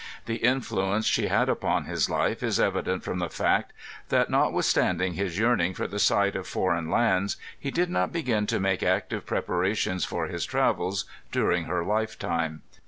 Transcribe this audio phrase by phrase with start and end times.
[0.25, 3.71] The influence she bad upon his life is evident from the fact
[4.09, 8.59] that notwithstanding his yearning for the sight of foreign lands he did not begin to
[8.59, 12.63] make active preparations for his trav els during her life time.